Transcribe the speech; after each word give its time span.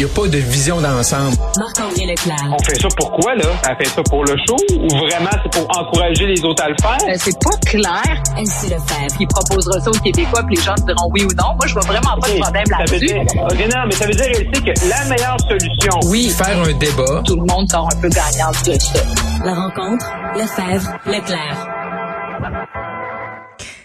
Il 0.00 0.06
n'y 0.06 0.12
a 0.12 0.14
pas 0.14 0.28
de 0.28 0.38
vision 0.38 0.80
d'ensemble. 0.80 1.36
Marc-André 1.58 2.06
Leclerc. 2.06 2.56
On 2.58 2.64
fait 2.64 2.80
ça 2.80 2.88
pourquoi, 2.96 3.34
là? 3.34 3.44
Elle 3.68 3.76
fait 3.84 3.92
ça 3.94 4.02
pour 4.08 4.24
le 4.24 4.34
show 4.48 4.56
ou 4.72 4.88
vraiment 4.88 5.28
c'est 5.42 5.52
pour 5.60 5.78
encourager 5.78 6.24
les 6.24 6.42
autres 6.42 6.64
à 6.64 6.70
le 6.70 6.76
faire? 6.80 6.96
Euh, 7.06 7.16
c'est 7.18 7.38
pas 7.38 7.54
clair. 7.66 8.22
Elsie 8.38 8.70
Lefebvre. 8.70 9.14
Il 9.20 9.26
proposera 9.26 9.78
ça 9.78 9.90
aux 9.90 10.02
Québécois, 10.02 10.42
puis 10.46 10.56
les 10.56 10.62
gens 10.62 10.74
diront 10.86 11.10
oui 11.12 11.24
ou 11.24 11.34
non. 11.36 11.48
Moi, 11.54 11.66
je 11.66 11.74
vois 11.74 11.82
vraiment 11.82 12.16
pas 12.18 12.30
de 12.30 12.40
problème 12.40 12.64
Ça 12.64 12.76
veut 12.78 12.98
là-dessus. 12.98 13.06
dire, 13.08 13.16
ok, 13.44 13.74
non, 13.74 13.82
mais 13.84 13.92
ça 13.92 14.06
veut 14.06 14.14
dire, 14.14 14.24
Elsie, 14.24 14.62
que 14.64 14.88
la 14.88 15.04
meilleure 15.04 15.36
solution, 15.46 16.00
Oui, 16.08 16.30
faire 16.30 16.58
un 16.58 16.72
débat. 16.78 17.22
Tout 17.26 17.36
le 17.36 17.44
monde 17.44 17.70
sort 17.70 17.86
un 17.94 18.00
peu 18.00 18.08
gagnant 18.08 18.52
de 18.64 18.80
ça. 18.80 19.00
La 19.44 19.52
rencontre, 19.52 20.06
Lefebvre, 20.34 20.92
Leclerc. 21.04 21.68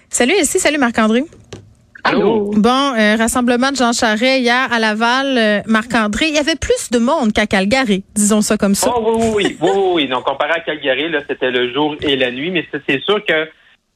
Salut 0.10 0.36
ici, 0.42 0.60
salut 0.62 0.78
Marc-André. 0.78 1.26
Allô? 2.06 2.52
Bon, 2.56 2.94
euh, 2.98 3.16
rassemblement 3.18 3.72
de 3.72 3.78
Jean 3.78 3.92
Charest 3.92 4.40
hier 4.42 4.68
à 4.72 4.80
Laval, 4.80 5.38
euh, 5.38 5.60
Marc-André, 5.66 6.28
il 6.28 6.36
y 6.36 6.38
avait 6.38 6.56
plus 6.56 6.92
de 6.92 7.00
monde 7.00 7.34
qu'à 7.34 7.48
Calgary, 7.48 8.04
disons 8.14 8.42
ça 8.42 8.58
comme 8.58 8.76
ça. 8.76 8.92
Oh, 8.96 9.16
oui, 9.18 9.18
oui, 9.18 9.34
oui, 9.36 9.58
oui, 9.60 9.70
oui, 9.74 9.92
oui. 9.96 10.08
Donc, 10.08 10.24
comparé 10.24 10.52
à 10.52 10.60
Calgary, 10.60 11.10
là, 11.10 11.20
c'était 11.28 11.50
le 11.50 11.74
jour 11.74 11.96
et 12.02 12.16
la 12.16 12.30
nuit, 12.32 12.52
mais 12.52 12.64
c'est- 12.88 13.04
sûr 13.04 13.26
que 13.26 13.48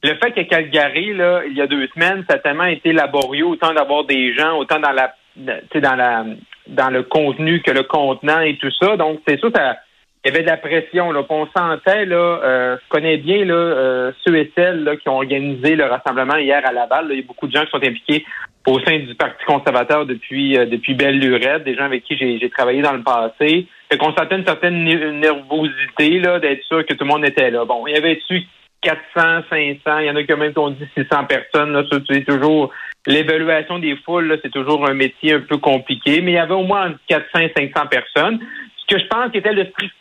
le 0.02 0.14
fait 0.16 0.32
que 0.32 0.40
Calgary, 0.48 1.14
là, 1.14 1.42
il 1.48 1.56
y 1.56 1.62
a 1.62 1.68
deux 1.68 1.86
semaines, 1.94 2.24
ça 2.28 2.34
a 2.36 2.38
tellement 2.38 2.64
été 2.64 2.92
laborieux, 2.92 3.46
autant 3.46 3.72
d'avoir 3.72 4.04
des 4.04 4.34
gens, 4.34 4.58
autant 4.58 4.80
dans 4.80 4.92
la, 4.92 5.14
tu 5.36 5.52
sais, 5.72 5.80
dans 5.80 5.94
la, 5.94 6.24
dans 6.66 6.90
le 6.90 7.04
contenu 7.04 7.62
que 7.62 7.70
le 7.70 7.84
contenant 7.84 8.40
et 8.40 8.56
tout 8.56 8.70
ça. 8.80 8.96
Donc, 8.96 9.20
c'est 9.26 9.38
sûr, 9.38 9.50
ça, 9.54 9.76
il 10.24 10.30
y 10.30 10.34
avait 10.34 10.42
de 10.42 10.48
la 10.48 10.58
pression, 10.58 11.12
là. 11.12 11.24
On 11.30 11.46
sentait, 11.56 12.04
là, 12.04 12.16
euh, 12.16 12.76
je 12.82 12.88
connais 12.90 13.16
bien, 13.16 13.44
là, 13.44 13.54
euh, 13.54 14.12
ceux 14.24 14.36
et 14.36 14.52
celles, 14.54 14.84
là, 14.84 14.96
qui 14.96 15.08
ont 15.08 15.16
organisé 15.16 15.76
le 15.76 15.84
rassemblement 15.84 16.36
hier 16.36 16.60
à 16.66 16.72
Laval. 16.72 17.06
Il 17.10 17.16
y 17.16 17.22
a 17.22 17.26
beaucoup 17.26 17.46
de 17.46 17.52
gens 17.52 17.64
qui 17.64 17.70
sont 17.70 17.78
impliqués 17.78 18.26
au 18.66 18.78
sein 18.80 18.98
du 18.98 19.14
Parti 19.14 19.42
conservateur 19.46 20.04
depuis 20.04 20.58
euh, 20.58 20.66
depuis 20.66 20.92
belle 20.94 21.18
lurette, 21.18 21.64
des 21.64 21.74
gens 21.74 21.84
avec 21.84 22.04
qui 22.04 22.16
j'ai 22.18 22.50
travaillé 22.50 22.82
dans 22.82 22.92
le 22.92 23.02
passé. 23.02 23.66
Fait 23.90 23.98
qu'on 23.98 24.14
sentait 24.14 24.36
une 24.36 24.44
certaine 24.44 24.84
ne- 24.84 25.12
nervosité 25.12 26.20
là 26.20 26.38
d'être 26.38 26.62
sûr 26.64 26.84
que 26.84 26.92
tout 26.92 27.04
le 27.04 27.10
monde 27.10 27.24
était 27.24 27.50
là. 27.50 27.64
Bon, 27.64 27.86
il 27.86 27.94
y 27.94 27.96
avait 27.96 28.16
dessus 28.16 28.42
400, 28.82 29.44
500, 29.48 29.98
il 30.00 30.06
y 30.06 30.10
en 30.10 30.16
a 30.16 30.22
quand 30.24 30.36
même 30.36 30.52
qui 30.52 30.58
ont 30.58 30.70
dit 30.70 30.86
600 30.94 31.24
personnes. 31.24 31.72
Là, 31.72 31.82
c'est 31.90 32.24
toujours 32.24 32.70
l'évaluation 33.06 33.78
des 33.78 33.96
foules, 34.04 34.38
c'est 34.42 34.52
toujours 34.52 34.88
un 34.88 34.94
métier 34.94 35.34
un 35.34 35.40
peu 35.40 35.56
compliqué, 35.56 36.20
mais 36.20 36.32
il 36.32 36.34
y 36.34 36.38
avait 36.38 36.54
au 36.54 36.64
moins 36.64 36.88
entre 36.88 36.98
400 37.08 37.38
et 37.40 37.52
500 37.56 37.86
personnes. 37.86 38.40
Ce 38.76 38.94
que 38.94 39.00
je 39.00 39.06
pense 39.06 39.30
qui 39.32 39.38
était 39.38 39.52
le 39.52 39.66
strict 39.66 39.94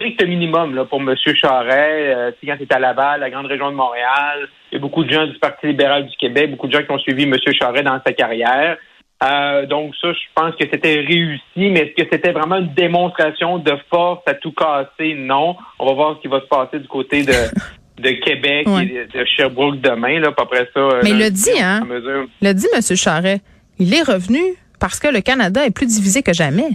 strict 0.00 0.26
minimum 0.26 0.74
là, 0.74 0.84
pour 0.86 1.00
M. 1.00 1.14
Charret, 1.34 2.14
euh, 2.14 2.30
tu 2.40 2.46
quand 2.46 2.54
il 2.58 2.62
était 2.62 2.74
à 2.74 2.78
Laval, 2.78 3.20
la 3.20 3.30
grande 3.30 3.46
région 3.46 3.70
de 3.70 3.76
Montréal. 3.76 4.48
Il 4.72 4.76
y 4.76 4.78
a 4.78 4.80
beaucoup 4.80 5.04
de 5.04 5.12
gens 5.12 5.26
du 5.26 5.38
Parti 5.38 5.66
libéral 5.66 6.06
du 6.06 6.16
Québec, 6.16 6.50
beaucoup 6.50 6.68
de 6.68 6.72
gens 6.72 6.82
qui 6.82 6.90
ont 6.90 6.98
suivi 6.98 7.24
M. 7.24 7.36
Charret 7.52 7.82
dans 7.82 8.00
sa 8.04 8.12
carrière. 8.12 8.78
Euh, 9.22 9.66
donc 9.66 9.94
ça, 10.00 10.12
je 10.12 10.18
pense 10.34 10.54
que 10.56 10.64
c'était 10.72 11.00
réussi, 11.00 11.42
mais 11.56 11.80
est-ce 11.80 12.02
que 12.02 12.08
c'était 12.10 12.32
vraiment 12.32 12.56
une 12.56 12.72
démonstration 12.72 13.58
de 13.58 13.72
force 13.90 14.22
à 14.26 14.32
tout 14.34 14.52
casser? 14.52 15.14
Non. 15.14 15.56
On 15.78 15.86
va 15.86 15.92
voir 15.92 16.16
ce 16.16 16.22
qui 16.22 16.28
va 16.28 16.40
se 16.40 16.46
passer 16.46 16.78
du 16.78 16.88
côté 16.88 17.22
de, 17.22 17.32
de 18.02 18.10
Québec 18.24 18.66
Ouais. 18.66 18.86
et 18.86 19.18
de, 19.18 19.24
Sherbrooke 19.26 19.80
demain. 19.82 20.20
Là, 20.20 20.28
après 20.28 20.66
ça, 20.72 20.80
euh, 20.80 21.00
Mais 21.04 21.10
il 21.10 21.18
l'a 21.18 21.28
dit, 21.28 21.60
hein? 21.60 21.82
Le 22.40 22.52
dit 22.54 22.66
M. 22.74 22.96
Charret, 22.96 23.40
il 23.78 23.92
est 23.94 24.02
revenu 24.02 24.40
parce 24.78 24.98
que 24.98 25.08
le 25.08 25.20
Canada 25.20 25.66
est 25.66 25.74
plus 25.74 25.86
divisé 25.86 26.22
que 26.22 26.32
jamais. 26.32 26.70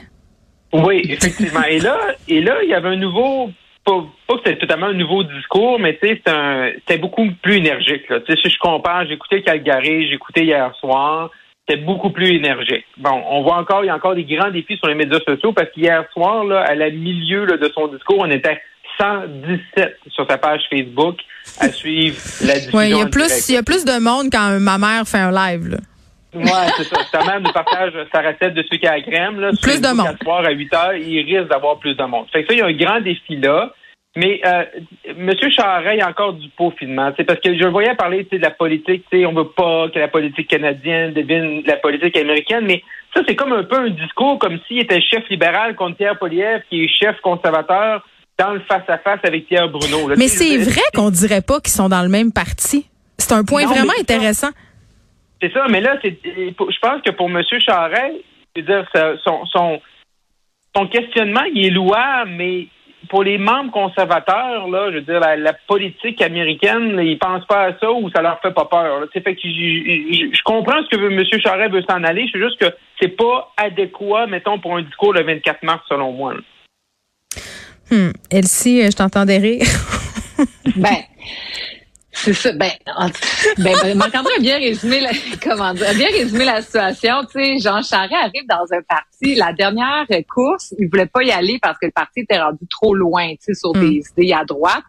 Oui, 0.84 1.02
effectivement. 1.10 1.64
et 1.70 1.80
là, 1.80 1.98
et 2.28 2.42
là, 2.42 2.58
il 2.64 2.70
y 2.70 2.74
avait 2.74 2.90
un 2.90 2.96
nouveau, 2.96 3.52
pas, 3.86 4.04
pas 4.28 4.36
que 4.36 4.42
c'était 4.46 4.60
totalement 4.60 4.88
un 4.88 4.94
nouveau 4.94 5.24
discours, 5.24 5.80
mais 5.80 5.98
tu 6.02 6.08
sais, 6.08 6.22
c'était 6.80 6.98
beaucoup 6.98 7.28
plus 7.42 7.58
énergique. 7.58 8.10
Là. 8.10 8.20
Tu 8.22 8.34
sais, 8.34 8.40
si 8.42 8.50
je 8.50 8.60
compare, 8.60 9.06
j'ai 9.08 9.14
écouté 9.14 9.42
Calgary, 9.42 10.08
j'ai 10.08 10.16
écouté 10.16 10.44
hier 10.44 10.74
soir, 10.80 11.30
c'était 11.68 11.82
beaucoup 11.82 12.10
plus 12.10 12.36
énergique. 12.36 12.86
Bon, 12.98 13.24
on 13.30 13.42
voit 13.44 13.58
encore, 13.58 13.84
il 13.84 13.88
y 13.88 13.90
a 13.90 13.96
encore 13.96 14.16
des 14.16 14.24
grands 14.24 14.52
défis 14.52 14.78
sur 14.78 14.88
les 14.88 14.96
médias 14.96 15.20
sociaux 15.28 15.54
parce 15.54 15.70
qu'hier 15.72 16.06
soir, 16.14 16.44
là, 16.44 16.62
à 16.62 16.76
la 16.76 16.90
milieu 16.90 17.46
là, 17.46 17.58
de 17.58 17.72
son 17.74 17.88
discours, 17.88 18.20
on 18.20 18.30
était 18.30 18.60
117 19.00 20.00
sur 20.10 20.28
sa 20.30 20.38
page 20.38 20.62
Facebook 20.70 21.18
à 21.60 21.70
suivre 21.70 22.18
la 22.42 22.54
diffusion. 22.56 22.78
Ouais, 22.78 22.90
il 22.90 22.98
y 22.98 23.02
a 23.02 23.08
plus, 23.08 23.50
il 23.50 23.56
y 23.56 23.58
a 23.58 23.64
plus 23.64 23.86
de 23.86 24.00
monde 24.00 24.30
quand 24.32 24.60
ma 24.60 24.78
mère 24.78 25.08
fait 25.08 25.18
un 25.18 25.32
live. 25.32 25.68
Là. 25.68 25.78
Ouais, 26.36 26.68
c'est 26.78 26.84
ça. 26.84 26.98
Ta 27.12 27.24
mère 27.26 27.42
nous 27.42 27.52
partage 27.52 27.94
sa 28.14 28.22
recette 28.22 28.54
de 28.54 28.64
sucre 28.64 28.88
à 28.90 28.98
la 28.98 29.02
crème. 29.02 29.40
Là, 29.40 29.52
Plus 29.62 29.82
de 29.82 29.88
monde. 29.88 30.08
À 30.08 30.24
soir 30.24 30.46
à 30.46 30.52
8 30.52 30.74
heures, 30.74 30.94
il 30.96 31.22
risque 31.22 31.50
d'avoir 31.50 31.80
plus 31.80 31.96
de 31.96 32.04
monde. 32.04 32.26
Fait 32.32 32.44
que 32.44 32.48
ça, 32.50 32.54
il 32.54 32.60
y 32.60 32.62
a 32.62 32.66
un 32.66 32.74
grand 32.74 33.02
défi 33.02 33.38
là. 33.38 33.72
Mais 34.18 34.40
euh, 34.46 34.64
M. 35.10 35.32
Charest, 35.50 35.96
il 35.96 36.00
y 36.00 36.02
a 36.02 36.08
encore 36.10 36.34
du 36.34 36.48
peaufinement. 36.58 37.12
C'est 37.18 37.26
parce 37.26 37.40
que 37.42 37.54
je 37.54 37.64
le 37.64 37.70
voyais 37.70 37.96
parler 37.96 38.26
de 38.32 38.38
la 38.38 38.50
politique. 38.50 39.06
On 39.12 39.34
veut 39.34 39.50
pas 39.50 39.90
que 39.94 40.00
la 40.00 40.08
politique 40.08 40.48
canadienne 40.48 41.12
devienne 41.14 41.64
la 41.66 41.76
politique 41.76 42.16
américaine, 42.16 42.64
mais 42.66 42.82
ça, 43.14 43.22
c'est 43.28 43.36
comme 43.36 43.52
un 43.52 43.64
peu 43.64 43.76
un 43.78 43.90
discours 43.90 44.40
comme 44.40 44.58
s'il 44.68 44.80
était 44.80 45.02
chef 45.02 45.28
libéral 45.30 45.76
contre 45.76 45.98
Pierre 45.98 46.18
Poliev, 46.18 46.62
qui 46.70 46.86
est 46.86 46.88
chef 46.88 47.20
conservateur 47.22 48.06
dans 48.38 48.52
le 48.54 48.62
face-à-face 48.62 49.20
avec 49.24 49.48
Pierre 49.48 49.70
Bruno. 49.70 50.08
là. 50.08 50.16
Mais 50.18 50.28
c'est 50.30 50.58
vrai 50.58 50.82
qu'on 50.94 51.10
dirait 51.10 51.42
pas 51.42 51.60
qu'ils 51.60 51.74
sont 51.74 51.90
dans 51.90 52.02
le 52.02 52.10
même 52.10 52.32
parti. 52.32 52.86
C'est 53.18 53.34
un 53.34 53.44
point 53.44 53.64
Non, 53.64 53.70
vraiment 53.70 53.94
ça. 54.34 54.50
C'est 55.42 55.52
ça, 55.54 55.66
mais 55.70 55.82
là, 55.82 55.98
c'est, 56.02 56.18
je 56.24 56.80
pense 56.82 57.02
que 57.02 57.12
pour 57.12 57.30
M. 57.30 57.42
Charest, 57.60 58.16
je 58.56 58.62
veux 58.62 58.68
dire, 58.68 58.86
son, 59.24 59.46
son, 59.48 59.82
son 60.76 60.88
questionnement, 60.88 61.44
il 61.54 61.68
est 61.68 61.72
louable, 61.72 62.32
mais 62.32 62.68
pour 63.10 63.24
les 63.24 63.38
membres 63.38 63.72
conservateurs, 63.72 64.68
là, 64.68 64.90
je 64.92 64.96
veux 64.96 65.02
dire, 65.02 65.20
la, 65.20 65.36
la 65.36 65.54
politique 65.68 66.22
américaine, 66.22 66.96
là, 66.96 67.04
ils 67.04 67.20
pensent 67.20 67.46
pas 67.46 67.66
à 67.66 67.80
ça 67.80 67.92
ou 67.92 68.10
ça 68.10 68.22
leur 68.22 68.40
fait 68.42 68.54
pas 68.54 68.66
peur. 68.66 69.02
Là. 69.02 69.08
Fait 69.12 69.22
que 69.22 69.42
je, 69.42 70.44
comprends 70.44 70.82
ce 70.84 70.90
que 70.90 71.00
veut, 71.00 71.12
M. 71.12 71.24
Charest 71.42 71.74
veut 71.74 71.84
s'en 71.88 72.04
aller, 72.04 72.26
c'est 72.32 72.40
juste 72.40 72.60
que 72.60 72.74
c'est 73.00 73.16
pas 73.16 73.54
adéquat, 73.58 74.28
mettons, 74.28 74.60
pour 74.60 74.78
un 74.78 74.82
discours 74.82 75.14
le 75.14 75.24
24 75.24 75.64
mars, 75.64 75.84
selon 75.88 76.12
moi. 76.14 76.34
là. 76.34 76.40
Hmm. 77.92 78.12
Elsie, 78.32 78.82
je 78.84 78.96
t'entendais 78.96 79.38
rire. 79.38 79.68
Ben, 80.76 81.04
c'est 82.16 82.34
ça. 82.34 82.52
Ben, 82.54 82.72
en- 82.96 83.10
ben, 83.58 83.76
ben, 83.82 83.98
Marc-André 83.98 84.34
a 84.38 84.42
bien 84.42 84.58
résumé 84.58 85.00
la, 85.02 85.12
comment 85.44 85.74
dire, 85.74 85.90
a 85.90 85.94
bien 85.94 86.08
résumé 86.08 86.46
la 86.46 86.62
situation. 86.62 87.24
Tu 87.32 87.44
sais, 87.44 87.60
Jean 87.60 87.82
Charest 87.84 88.14
arrive 88.14 88.48
dans 88.50 88.66
un 88.76 88.82
parti. 88.88 89.36
La 89.36 89.54
dernière 89.54 90.06
course, 90.34 90.74
il 90.80 90.88
voulait 90.90 91.06
pas 91.06 91.24
y 91.24 91.32
aller 91.32 91.60
parce 91.62 91.78
que 91.78 91.86
le 91.86 91.92
parti 91.92 92.22
était 92.22 92.40
rendu 92.40 92.66
trop 92.70 92.94
loin, 92.96 93.30
tu 93.32 93.38
sais, 93.42 93.54
sur 93.54 93.74
des 93.74 94.02
idées 94.18 94.34
à 94.34 94.44
droite. 94.46 94.84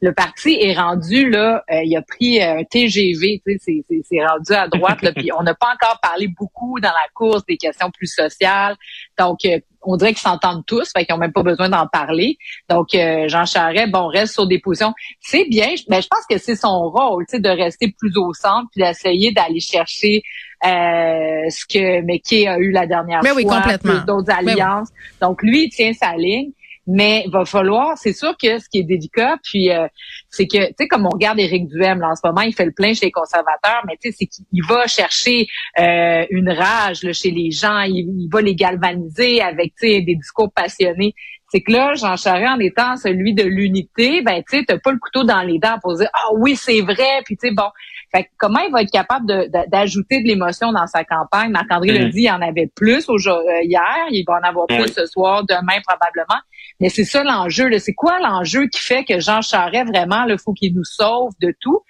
Le 0.00 0.12
parti 0.12 0.56
est 0.60 0.74
rendu 0.74 1.30
là, 1.30 1.62
euh, 1.70 1.80
il 1.84 1.96
a 1.96 2.02
pris 2.02 2.40
euh, 2.40 2.58
un 2.58 2.64
TGV, 2.64 3.42
tu 3.46 3.58
sais, 3.58 3.84
c'est- 3.88 4.24
rendu 4.24 4.52
à 4.52 4.68
droite. 4.68 5.02
Là, 5.02 5.12
puis 5.16 5.30
on 5.38 5.42
n'a 5.42 5.54
pas 5.54 5.68
encore 5.74 5.98
parlé 6.02 6.28
beaucoup 6.28 6.78
dans 6.80 6.88
la 6.88 7.08
course 7.14 7.44
des 7.46 7.56
questions 7.56 7.90
plus 7.90 8.06
sociales. 8.12 8.76
Donc, 9.18 9.44
euh, 9.44 9.58
on 9.84 9.96
dirait 9.96 10.12
qu'ils 10.12 10.20
s'entendent 10.20 10.64
tous, 10.64 10.90
fait 10.96 11.04
qu'ils 11.04 11.14
ont 11.14 11.18
même 11.18 11.32
pas 11.32 11.42
besoin 11.42 11.68
d'en 11.68 11.86
parler. 11.88 12.36
Donc, 12.68 12.94
euh, 12.94 13.26
Jean 13.28 13.44
Charest, 13.46 13.90
bon, 13.90 14.06
reste 14.06 14.32
sur 14.34 14.46
des 14.46 14.60
positions. 14.60 14.92
C'est 15.20 15.44
bien, 15.48 15.70
mais 15.88 16.00
je 16.02 16.06
pense 16.08 16.24
que 16.30 16.38
c'est 16.38 16.54
son 16.54 16.88
rôle, 16.88 17.24
tu 17.26 17.36
sais, 17.36 17.40
de 17.42 17.48
rester 17.48 17.92
plus 17.98 18.16
au 18.16 18.32
centre 18.32 18.68
puis 18.72 18.82
d'essayer 18.84 19.32
d'aller 19.32 19.58
chercher 19.60 20.22
euh, 20.64 21.48
ce 21.50 21.64
que 21.66 22.00
McKay 22.02 22.46
a 22.46 22.58
eu 22.58 22.70
la 22.70 22.86
dernière 22.86 23.20
Mais 23.22 23.30
fois, 23.30 23.36
oui, 23.38 23.44
complètement. 23.44 23.92
plus 23.94 24.04
d'autres 24.06 24.32
Mais 24.44 24.44
oui. 24.54 24.60
alliances. 24.60 24.88
Donc, 25.20 25.42
lui, 25.42 25.64
il 25.64 25.70
tient 25.70 25.92
sa 25.92 26.14
ligne. 26.16 26.52
Mais 26.86 27.22
il 27.26 27.30
va 27.30 27.44
falloir, 27.44 27.96
c'est 27.96 28.12
sûr 28.12 28.36
que 28.36 28.58
ce 28.58 28.68
qui 28.68 28.80
est 28.80 28.84
délicat, 28.84 29.36
puis 29.44 29.70
euh, 29.70 29.86
c'est 30.30 30.46
que, 30.46 30.66
tu 30.68 30.74
sais, 30.80 30.88
comme 30.88 31.06
on 31.06 31.10
regarde 31.10 31.38
Éric 31.38 31.68
Duhem, 31.68 32.00
là, 32.00 32.08
en 32.10 32.16
ce 32.16 32.22
moment, 32.24 32.40
il 32.40 32.52
fait 32.52 32.64
le 32.64 32.72
plein 32.72 32.92
chez 32.92 33.06
les 33.06 33.12
conservateurs, 33.12 33.82
mais 33.86 33.96
tu 34.02 34.10
sais, 34.10 34.16
c'est 34.18 34.26
qu'il 34.26 34.64
va 34.68 34.86
chercher 34.88 35.46
euh, 35.78 36.26
une 36.30 36.50
rage 36.50 37.04
là, 37.04 37.12
chez 37.12 37.30
les 37.30 37.52
gens, 37.52 37.80
il, 37.82 38.08
il 38.18 38.28
va 38.32 38.40
les 38.40 38.56
galvaniser 38.56 39.40
avec, 39.40 39.74
tu 39.80 39.88
sais, 39.88 40.00
des 40.00 40.16
discours 40.16 40.52
passionnés. 40.52 41.14
C'est 41.52 41.60
que 41.60 41.70
là, 41.70 41.94
Jean 41.94 42.16
Charest, 42.16 42.48
en 42.48 42.58
étant 42.58 42.96
celui 42.96 43.34
de 43.34 43.44
l'unité, 43.44 44.22
ben, 44.22 44.42
tu 44.48 44.58
sais, 44.58 44.64
t'as 44.66 44.78
pas 44.78 44.90
le 44.90 44.98
couteau 44.98 45.22
dans 45.22 45.42
les 45.42 45.58
dents 45.58 45.78
pour 45.82 45.94
dire, 45.94 46.08
ah 46.14 46.30
oui, 46.38 46.56
c'est 46.56 46.80
vrai, 46.80 47.20
puis 47.26 47.36
tu 47.36 47.48
sais, 47.48 47.54
bon. 47.54 47.68
Fait 48.14 48.24
que 48.24 48.28
comment 48.38 48.60
il 48.60 48.70
va 48.72 48.82
être 48.82 48.90
capable 48.90 49.26
de- 49.26 49.46
de- 49.46 49.70
d'ajouter 49.70 50.22
de, 50.22 50.28
l'émotion 50.28 50.70
dans 50.72 50.86
sa 50.86 51.02
campagne? 51.04 51.50
Marc-André 51.50 51.92
Mhm. 51.92 51.98
l'a 51.98 52.04
dit, 52.10 52.18
il 52.18 52.24
y 52.24 52.30
en 52.30 52.42
avait 52.42 52.70
plus 52.74 53.08
aujourd'hui, 53.08 53.48
euh, 53.48 53.62
hier, 53.64 53.82
il 54.10 54.24
va 54.26 54.34
en 54.34 54.48
avoir 54.48 54.66
plus 54.66 54.92
ce 54.92 55.06
soir, 55.06 55.44
demain 55.48 55.78
probablement. 55.86 56.40
Mais 56.80 56.88
c'est 56.88 57.04
ça 57.04 57.22
l'enjeu. 57.22 57.68
là. 57.68 57.78
C'est 57.78 57.94
quoi 57.94 58.18
l'enjeu 58.20 58.66
qui 58.66 58.80
fait 58.80 59.04
que 59.04 59.20
Jean 59.20 59.40
Charest, 59.40 59.88
vraiment, 59.88 60.24
il 60.28 60.36
faut 60.38 60.52
qu'il 60.52 60.74
nous 60.74 60.84
sauve 60.84 61.30
de 61.40 61.54
tout? 61.60 61.80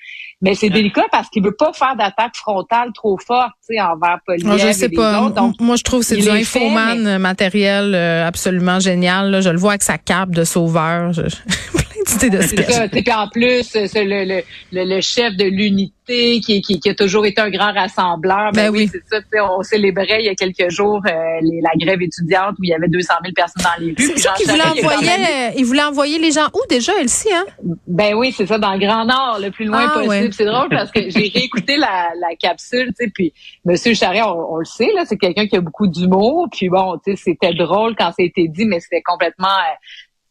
Mais 0.42 0.54
c'est 0.56 0.70
délicat 0.70 1.04
parce 1.12 1.28
qu'il 1.28 1.42
veut 1.42 1.54
pas 1.56 1.72
faire 1.72 1.94
d'attaque 1.96 2.34
frontale 2.34 2.90
trop 2.94 3.16
forte 3.16 3.52
tu 3.68 3.76
sais, 3.76 3.80
envers 3.80 4.18
Poliev 4.26 4.44
Moi, 4.44 4.56
je 4.58 4.66
et 4.66 4.72
sais 4.72 4.88
les 4.88 4.96
pas. 4.96 5.20
autres. 5.22 5.34
Donc, 5.36 5.54
Moi, 5.60 5.76
je 5.76 5.84
trouve 5.84 6.00
que 6.00 6.06
c'est 6.06 6.16
du 6.16 6.28
infoman 6.28 7.06
euh, 7.06 7.18
matériel 7.20 7.94
euh, 7.94 8.26
absolument 8.26 8.80
génial. 8.80 9.30
là. 9.30 9.40
Je 9.40 9.50
le 9.50 9.56
vois 9.58 9.72
avec 9.72 9.82
sa 9.84 9.98
cape 9.98 10.30
de 10.30 10.42
sauveur. 10.44 11.12
Je- 11.12 11.22
C'est 12.06 12.70
ça. 12.70 13.18
en 13.22 13.28
plus, 13.28 13.62
c'est 13.64 14.04
le, 14.04 14.24
le, 14.24 14.42
le, 14.72 14.84
le 14.96 15.00
chef 15.00 15.34
de 15.36 15.44
l'unité 15.44 16.40
qui, 16.40 16.60
qui, 16.62 16.80
qui 16.80 16.90
a 16.90 16.94
toujours 16.94 17.24
été 17.26 17.40
un 17.40 17.50
grand 17.50 17.72
rassembleur. 17.72 18.50
Ben 18.52 18.64
Ben, 18.66 18.70
oui. 18.70 18.78
oui, 18.84 18.88
c'est 18.92 19.02
ça. 19.08 19.20
tu 19.22 19.28
sais, 19.32 19.40
On 19.40 19.62
célébrait 19.62 20.18
il 20.20 20.26
y 20.26 20.28
a 20.28 20.34
quelques 20.34 20.68
jours 20.70 21.00
euh, 21.06 21.10
les- 21.42 21.60
la 21.62 21.70
grève 21.78 22.02
étudiante 22.02 22.56
où 22.58 22.64
il 22.64 22.70
y 22.70 22.74
avait 22.74 22.88
200 22.88 23.14
000 23.22 23.32
personnes 23.34 23.62
dans 23.62 23.84
les 23.84 23.92
rues. 23.92 24.12
C'est 24.16 24.18
ça 24.18 24.34
qu'il 24.36 24.48
voulait 24.50 24.62
envoyer, 24.62 25.50
il 25.56 25.64
voulait 25.64 25.82
envoyer 25.84 26.18
les 26.18 26.32
gens 26.32 26.48
où 26.54 26.60
déjà, 26.68 26.92
Elsie, 27.00 27.32
hein? 27.32 27.44
Ben 27.86 28.14
oui, 28.14 28.32
c'est 28.36 28.46
ça, 28.46 28.58
dans 28.58 28.72
le 28.72 28.78
Grand 28.80 29.04
Nord, 29.04 29.38
le 29.40 29.50
plus 29.50 29.64
loin 29.64 29.86
Ah, 29.86 29.94
possible. 29.94 30.08
ouais. 30.08 30.30
C'est 30.32 30.44
drôle 30.44 30.68
parce 30.70 30.90
que 30.90 31.08
j'ai 31.08 31.30
réécouté 31.34 31.76
la, 31.76 32.10
la 32.20 32.34
capsule, 32.38 32.88
tu 32.98 33.04
sais, 33.04 33.10
puis 33.14 33.32
Monsieur 33.64 33.94
Charest, 33.94 34.24
on, 34.26 34.54
on 34.54 34.56
le 34.56 34.64
sait, 34.64 34.90
là, 34.94 35.04
c'est 35.06 35.16
quelqu'un 35.16 35.46
qui 35.46 35.56
a 35.56 35.60
beaucoup 35.60 35.86
d'humour. 35.86 36.48
Puis 36.50 36.68
bon, 36.68 36.98
tu 37.04 37.12
sais, 37.16 37.22
c'était 37.24 37.54
drôle 37.54 37.94
quand 37.96 38.06
ça 38.08 38.16
a 38.20 38.24
été 38.24 38.48
dit, 38.48 38.64
mais 38.64 38.80
c'était 38.80 39.02
complètement 39.02 39.46
euh, 39.46 39.74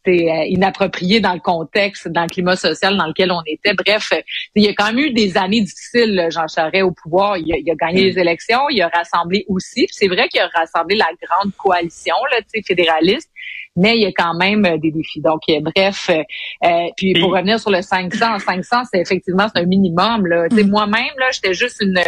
c'est 0.04 0.30
euh, 0.30 0.44
inapproprié 0.46 1.20
dans 1.20 1.34
le 1.34 1.40
contexte, 1.40 2.08
dans 2.08 2.22
le 2.22 2.28
climat 2.28 2.56
social 2.56 2.96
dans 2.96 3.06
lequel 3.06 3.30
on 3.30 3.42
était. 3.46 3.74
Bref, 3.74 4.10
euh, 4.12 4.20
il 4.54 4.64
y 4.64 4.68
a 4.68 4.74
quand 4.74 4.86
même 4.86 4.98
eu 4.98 5.12
des 5.12 5.36
années 5.36 5.60
difficiles, 5.60 6.28
Jean 6.30 6.46
Charest 6.48 6.82
au 6.82 6.92
pouvoir. 6.92 7.38
Il 7.38 7.52
a, 7.52 7.56
il 7.58 7.70
a 7.70 7.74
gagné 7.74 8.04
les 8.04 8.18
élections, 8.18 8.68
il 8.70 8.82
a 8.82 8.88
rassemblé 8.88 9.44
aussi. 9.48 9.86
C'est 9.90 10.08
vrai 10.08 10.28
qu'il 10.28 10.40
a 10.40 10.48
rassemblé 10.48 10.96
la 10.96 11.08
grande 11.22 11.52
coalition, 11.56 12.14
là, 12.30 12.38
fédéraliste, 12.66 13.30
mais 13.76 13.96
il 13.96 14.02
y 14.02 14.06
a 14.06 14.12
quand 14.12 14.34
même 14.34 14.64
euh, 14.66 14.76
des 14.76 14.90
défis. 14.90 15.20
Donc, 15.20 15.40
bref, 15.62 16.10
euh, 16.10 16.68
puis 16.96 17.14
pour 17.20 17.32
revenir 17.32 17.58
sur 17.58 17.70
le 17.70 17.80
500, 17.80 18.38
500, 18.38 18.82
c'est 18.92 19.00
effectivement 19.00 19.46
c'est 19.54 19.62
un 19.62 19.66
minimum. 19.66 20.26
Là. 20.26 20.46
Sais, 20.50 20.64
Moi-même, 20.64 21.14
là, 21.18 21.30
j'étais 21.32 21.54
juste 21.54 21.80
une, 21.80 22.00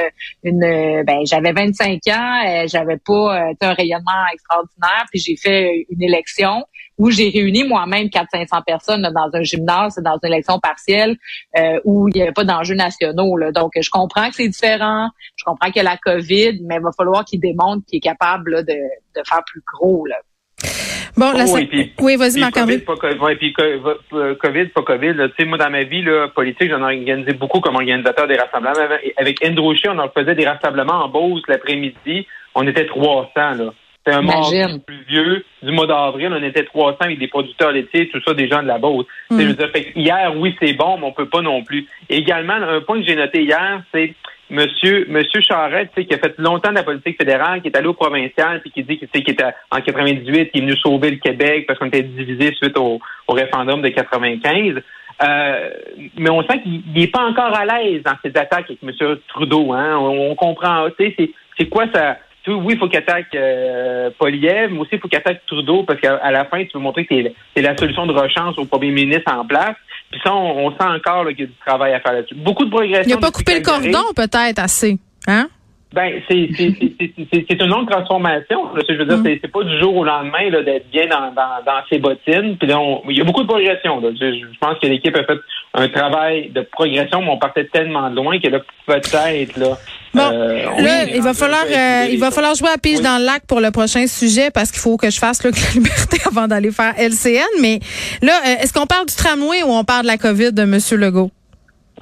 une, 0.43 1.05
ben, 1.05 1.20
j'avais 1.25 1.52
25 1.52 2.00
ans, 2.08 2.67
j'avais 2.67 2.99
pas 2.99 3.50
un 3.61 3.73
rayonnement 3.73 4.25
extraordinaire, 4.32 5.05
puis 5.11 5.20
j'ai 5.20 5.37
fait 5.37 5.87
une 5.91 6.02
élection 6.02 6.64
où 6.99 7.11
j'ai 7.11 7.29
réuni 7.31 7.64
moi-même 7.64 8.06
400-500 8.06 8.62
personnes 8.64 9.02
là, 9.02 9.11
dans 9.11 9.29
un 9.35 9.43
gymnase, 9.43 9.99
dans 10.02 10.19
une 10.23 10.32
élection 10.32 10.58
partielle 10.61 11.17
euh, 11.58 11.81
où 11.85 12.08
il 12.08 12.14
n'y 12.14 12.23
avait 12.23 12.32
pas 12.32 12.44
d'enjeux 12.44 12.75
nationaux. 12.76 13.37
Là. 13.37 13.50
Donc, 13.52 13.73
je 13.81 13.91
comprends 13.91 14.29
que 14.29 14.37
c'est 14.37 14.49
différent, 14.49 15.08
je 15.37 15.44
comprends 15.44 15.67
qu'il 15.70 15.82
y 15.82 15.87
a 15.87 15.91
la 15.91 15.96
COVID, 15.96 16.61
mais 16.64 16.76
il 16.76 16.82
va 16.82 16.91
falloir 16.96 17.25
qu'il 17.25 17.41
démontre 17.41 17.85
qu'il 17.87 17.96
est 17.96 18.00
capable 18.00 18.52
là, 18.52 18.62
de, 18.62 18.73
de 18.75 19.23
faire 19.29 19.43
plus 19.46 19.62
gros. 19.75 20.06
Là. 20.06 20.17
Bon, 21.17 21.32
la 21.32 21.44
Oh, 21.46 21.56
puis- 21.69 21.93
oui, 22.00 22.17
vas-y, 22.17 22.41
Marc-André. 22.41 22.81
COVID, 22.82 23.19
ouais, 23.20 23.37
puis 23.37 23.55
euh, 23.61 24.35
COVID, 24.35 24.67
pas 24.67 24.82
COVID. 24.82 25.14
Tu 25.14 25.32
sais, 25.38 25.44
moi, 25.49 25.58
dans 25.58 25.70
ma 25.70 25.85
vie 25.85 26.02
là, 26.02 26.29
politique, 26.29 26.70
j'en 26.70 26.81
ai 26.88 26.96
organisé 26.96 27.32
beaucoup 27.35 27.61
comme 27.61 27.76
organisateur 27.76 28.26
des 28.26 28.37
rassemblements. 28.37 28.75
Avec- 28.79 29.14
Avec 29.17 29.44
Andrew 29.46 29.75
Scheer, 29.76 29.93
on 29.94 29.99
en 29.99 30.08
faisait 30.08 30.35
des 30.35 30.46
rassemblements 30.46 31.05
en 31.05 31.08
Beauce 31.08 31.43
l'après-midi. 31.49 32.26
On 32.56 32.67
était 32.67 32.87
300, 32.87 33.31
là. 33.37 33.73
C'était 34.04 34.18
un 34.18 34.22
mardi 34.22 34.62
pluvieux 34.86 35.44
du 35.62 35.72
mois 35.72 35.86
d'avril. 35.86 36.30
On 36.30 36.42
était 36.42 36.64
300 36.64 36.96
avec 37.00 37.18
des 37.18 37.28
producteurs 37.28 37.72
laitiers, 37.72 38.08
tout 38.10 38.20
ça, 38.26 38.34
des 38.34 38.48
gens 38.48 38.62
de 38.62 38.68
la 38.68 38.78
Beauce. 38.78 39.06
Je 39.30 39.36
veux 39.36 39.54
dire, 39.54 39.70
fait 39.70 39.92
hier, 39.96 40.32
oui, 40.36 40.54
c'est 40.60 40.74
bon, 40.74 40.98
mais 40.98 41.06
on 41.06 41.12
peut 41.12 41.28
pas 41.28 41.40
non 41.40 41.62
plus. 41.62 41.86
Et 42.10 42.18
également, 42.18 42.54
un 42.54 42.80
point 42.82 43.00
que 43.00 43.06
j'ai 43.06 43.16
noté 43.16 43.42
hier, 43.42 43.82
c'est 43.92 44.14
Monsieur, 44.50 45.06
Monsieur 45.08 45.40
Charette, 45.40 45.90
tu 45.94 46.02
sais, 46.02 46.06
qui 46.06 46.14
a 46.14 46.18
fait 46.18 46.34
longtemps 46.38 46.70
de 46.70 46.74
la 46.74 46.82
politique 46.82 47.16
fédérale, 47.16 47.62
qui 47.62 47.68
est 47.68 47.76
allé 47.76 47.86
au 47.86 47.94
provincial, 47.94 48.60
puis 48.60 48.70
qui 48.70 48.82
dit 48.82 48.98
qu'il 48.98 49.08
tu 49.08 49.18
sais, 49.18 49.24
qu'il 49.24 49.32
était 49.32 49.54
en 49.70 49.80
98, 49.80 50.50
qui 50.50 50.58
est 50.58 50.60
venu 50.60 50.76
sauver 50.76 51.10
le 51.10 51.16
Québec 51.16 51.66
parce 51.66 51.78
qu'on 51.78 51.86
était 51.86 52.02
divisé 52.02 52.52
suite 52.54 52.76
au, 52.76 53.00
au 53.26 53.32
référendum 53.32 53.80
de 53.80 53.88
95. 53.88 54.82
Euh, 55.22 55.70
mais 56.18 56.28
on 56.28 56.42
sent 56.42 56.60
qu'il 56.62 56.82
n'est 56.94 57.06
pas 57.06 57.22
encore 57.22 57.56
à 57.56 57.64
l'aise 57.64 58.02
dans 58.02 58.16
ses 58.22 58.36
attaques 58.36 58.66
avec 58.68 58.78
M. 58.82 59.16
Trudeau. 59.28 59.72
Hein? 59.72 59.96
On, 59.96 60.30
on 60.30 60.34
comprend. 60.34 60.88
Tu 60.98 61.06
sais, 61.06 61.14
c'est, 61.18 61.30
c'est 61.58 61.68
quoi 61.68 61.86
ça? 61.94 62.18
Tu 62.44 62.50
sais, 62.50 62.56
oui, 62.56 62.75
il 62.75 62.79
faut 62.79 62.88
qu'il 62.88 62.99
attaque 62.99 63.35
euh, 63.35 64.11
Poliev, 64.19 64.70
mais 64.70 64.79
aussi 64.79 64.91
il 64.93 65.00
faut 65.00 65.08
qu'il 65.08 65.19
attaque 65.19 65.46
Trudeau 65.46 65.82
parce 65.85 65.99
qu'à 66.00 66.31
la 66.31 66.44
fin, 66.44 66.62
tu 66.64 66.70
veux 66.75 66.81
montrer 66.81 67.06
que 67.06 67.14
c'est, 67.55 67.62
la 67.62 67.76
solution 67.76 68.06
de 68.06 68.12
rechange 68.12 68.58
au 68.58 68.67
premier 68.67 68.91
ministre 68.91 69.32
en 69.32 69.46
place. 69.46 69.76
Puis 70.11 70.20
ça, 70.23 70.35
on, 70.35 70.67
on 70.67 70.70
sent 70.70 70.85
encore 70.85 71.26
qu'il 71.29 71.41
y 71.41 71.43
a 71.44 71.46
du 71.46 71.56
travail 71.64 71.94
à 71.94 72.00
faire 72.00 72.12
là-dessus. 72.12 72.35
Beaucoup 72.35 72.67
de 72.67 72.70
progression. 72.70 73.05
Il 73.06 73.14
n'a 73.14 73.20
pas 73.20 73.31
coupé 73.31 73.55
le 73.55 73.62
cordon, 73.62 74.12
peut-être, 74.14 74.58
assez. 74.58 74.99
Hein? 75.26 75.49
Ben, 75.94 76.20
c'est 76.29 76.49
c'est- 76.56 76.75
c'est- 76.81 76.93
c'est- 76.99 77.26
c'est- 77.32 77.46
c'est 77.49 77.61
une 77.62 77.70
longue 77.70 77.88
transformation. 77.88 78.75
là. 78.75 78.82
Je 78.88 78.94
veux 78.94 79.05
dire, 79.05 79.20
c'est- 79.25 79.38
c'est 79.43 79.50
pas 79.52 79.62
du 79.62 79.79
jour 79.79 79.96
au 79.96 80.05
lendemain 80.05 80.50
là, 80.50 80.62
d'être 80.62 80.91
bien 80.91 81.06
dans, 81.06 81.32
dans, 81.32 81.62
dans 81.64 81.81
ses 81.88 81.99
bottines. 81.99 82.56
Puis 82.58 82.67
là, 82.69 82.81
on- 82.81 83.02
il 83.08 83.17
y 83.19 83.20
a 83.20 83.25
beaucoup 83.25 83.43
de 83.43 83.46
progression. 83.49 84.00
Là. 84.00 84.08
Je, 84.20 84.26
je 84.52 84.58
pense 84.58 84.79
que 84.81 84.87
l'équipe 84.88 85.17
a 85.17 85.25
fait 85.25 85.38
un 85.75 85.88
travail 85.88 86.50
de 86.50 86.61
progression, 86.62 87.20
mais 87.23 87.31
on 87.31 87.38
partait 87.38 87.64
tellement 87.67 88.11
de 88.11 88.17
loin 88.17 88.38
que 88.41 88.49
là, 88.49 88.58
peut-être 88.87 89.56
là. 89.56 89.76
Bon, 90.14 90.31
euh, 90.32 90.62
là, 90.81 91.05
est 91.05 91.17
il 91.17 91.23
va 91.23 91.35
falloir, 91.35 91.64
euh, 91.64 92.06
il 92.11 92.19
va 92.20 92.31
falloir 92.31 92.55
jouer 92.55 92.69
à 92.73 92.79
pige 92.79 92.99
Oui. 92.99 93.02
dans 93.05 93.19
le 93.19 93.25
lac 93.25 93.44
pour 93.49 93.61
le 93.61 93.70
prochain 93.70 94.06
sujet 94.06 94.50
parce 94.52 94.70
qu'il 94.70 94.81
faut 94.81 94.96
que 94.96 95.11
je 95.11 95.19
fasse 95.19 95.43
la 95.44 95.50
liberté 95.75 96.19
avant 96.26 96.46
d'aller 96.46 96.70
faire 96.70 96.94
LCN. 96.99 97.43
Mais 97.61 97.81
là, 98.23 98.32
euh, 98.46 98.62
est-ce 98.62 98.73
qu'on 98.73 98.87
parle 98.87 99.06
du 99.06 99.14
tramway 99.14 99.62
ou 99.64 99.70
on 99.70 99.85
parle 99.85 100.02
de 100.02 100.08
la 100.08 100.17
COVID 100.19 100.52
de 100.52 100.62
M. 100.62 100.79
Legault? 101.00 101.31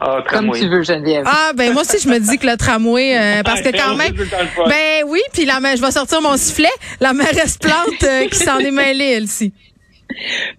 Ah, 0.01 0.19
Comme 0.29 0.51
tu 0.53 0.69
veux, 0.69 0.83
Geneviève. 0.83 1.25
Ah, 1.27 1.53
ben 1.55 1.73
moi 1.73 1.83
aussi, 1.83 1.99
je 2.03 2.09
me 2.09 2.19
dis 2.19 2.39
que 2.39 2.47
le 2.47 2.57
tramway, 2.57 3.17
euh, 3.17 3.43
parce 3.43 3.61
que 3.61 3.69
Ah, 3.73 3.79
quand 3.79 3.95
même, 3.97 4.15
ben 4.15 5.05
oui, 5.07 5.21
puis 5.33 5.45
la 5.45 5.61
je 5.77 5.81
vais 5.81 5.91
sortir 5.91 6.21
mon 6.21 6.37
sifflet, 6.37 6.71
la 7.01 7.13
mairesse 7.13 7.59
Plante 7.59 8.03
euh, 8.03 8.27
qui 8.29 8.39
s'en 8.39 8.59
est 8.59 8.71
mêlée, 8.71 9.13
elle 9.17 9.25
aussi. 9.25 9.53